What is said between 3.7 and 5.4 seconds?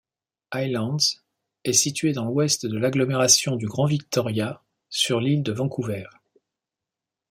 Victoria sur